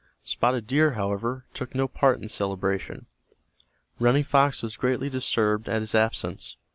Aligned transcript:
Spotted 0.23 0.65
Deer, 0.65 0.93
however, 0.93 1.45
took 1.53 1.75
no 1.75 1.87
part 1.87 2.15
in 2.15 2.23
the 2.23 2.27
celebration. 2.29 3.05
Running 3.99 4.23
Fox 4.23 4.63
was 4.63 4.75
greatly 4.75 5.11
disturbed 5.11 5.69
at 5.69 5.81
his 5.81 5.93
absence. 5.93 6.57